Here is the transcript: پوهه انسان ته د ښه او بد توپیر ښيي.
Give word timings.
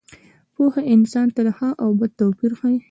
پوهه 0.53 0.81
انسان 0.95 1.27
ته 1.35 1.41
د 1.47 1.49
ښه 1.57 1.69
او 1.83 1.89
بد 1.99 2.11
توپیر 2.19 2.51
ښيي. 2.59 2.77